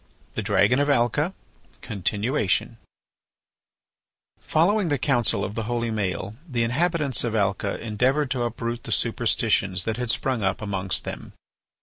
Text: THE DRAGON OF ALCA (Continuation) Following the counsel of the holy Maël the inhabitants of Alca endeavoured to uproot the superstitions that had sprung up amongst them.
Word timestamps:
THE 0.33 0.41
DRAGON 0.41 0.79
OF 0.79 0.89
ALCA 0.89 1.35
(Continuation) 1.81 2.79
Following 4.39 4.89
the 4.89 4.97
counsel 4.97 5.45
of 5.45 5.53
the 5.53 5.65
holy 5.69 5.91
Maël 5.91 6.33
the 6.49 6.63
inhabitants 6.63 7.23
of 7.23 7.35
Alca 7.35 7.79
endeavoured 7.79 8.31
to 8.31 8.41
uproot 8.41 8.85
the 8.85 8.91
superstitions 8.91 9.83
that 9.83 9.97
had 9.97 10.09
sprung 10.09 10.41
up 10.41 10.59
amongst 10.59 11.03
them. 11.03 11.33